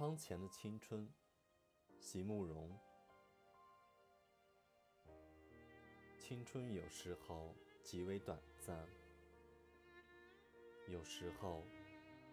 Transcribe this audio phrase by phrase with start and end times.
[0.00, 1.06] 窗前的青春，
[1.98, 2.74] 席慕容。
[6.18, 8.88] 青春有时候极为短暂，
[10.88, 11.66] 有时候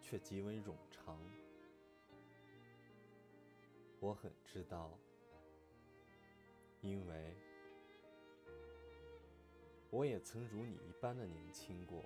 [0.00, 1.20] 却极为冗长。
[4.00, 4.90] 我很知道，
[6.80, 7.36] 因为
[9.90, 12.02] 我也曾如你一般的年轻过。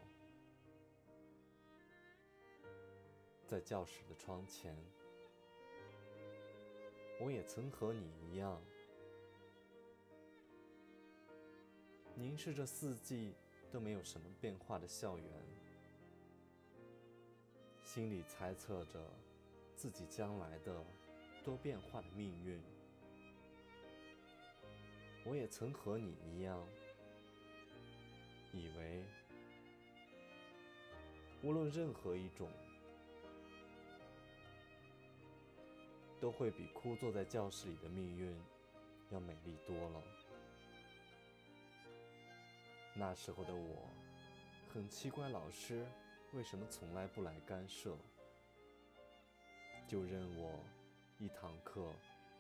[3.47, 4.77] 在教室的窗前，
[7.25, 8.61] 我也曾和你一样，
[12.17, 13.33] 凝视着四季
[13.71, 15.27] 都没有什么变化的校园，
[17.85, 18.99] 心里猜测着
[19.77, 20.85] 自己将来的
[21.45, 22.61] 多变化的命运。
[25.25, 26.67] 我也曾和你一样，
[28.53, 29.05] 以为
[31.41, 32.51] 无论任何一种。
[36.23, 38.33] 都会比枯坐在教室里的命运
[39.11, 40.01] 要美丽多了。
[42.95, 43.89] 那时候的我，
[44.73, 45.85] 很奇怪老师
[46.33, 47.97] 为什么从来不来干涉，
[49.89, 50.61] 就任我
[51.19, 51.93] 一堂课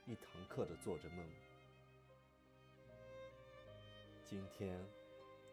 [0.07, 1.29] 一堂课的做着梦。
[4.25, 4.81] 今天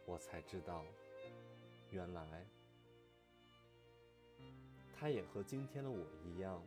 [0.06, 0.86] 我才知道，
[1.90, 2.46] 原来
[4.96, 6.62] 他也和今天的我一样。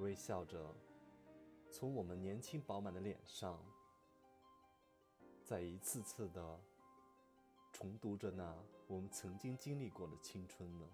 [0.00, 0.74] 微笑着，
[1.70, 3.62] 从我们年轻饱满的脸上，
[5.44, 6.58] 再一次次的
[7.70, 10.88] 重读着那我们曾经经历过的青春呢。